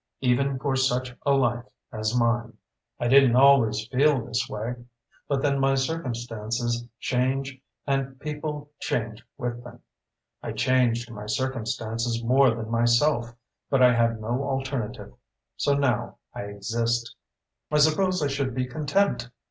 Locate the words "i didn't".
2.99-3.35